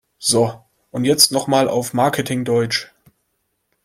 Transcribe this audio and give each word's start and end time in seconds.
So, 0.17 0.65
und 0.89 1.05
jetzt 1.05 1.31
noch 1.31 1.45
mal 1.45 1.69
auf 1.69 1.93
Marketing-Deutsch! 1.93 2.91